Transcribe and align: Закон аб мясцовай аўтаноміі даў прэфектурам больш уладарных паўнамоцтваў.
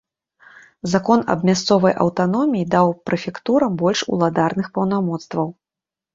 Закон 0.93 1.19
аб 1.33 1.43
мясцовай 1.49 1.93
аўтаноміі 2.05 2.67
даў 2.73 2.87
прэфектурам 3.11 3.71
больш 3.83 3.99
уладарных 4.17 4.67
паўнамоцтваў. 4.81 5.47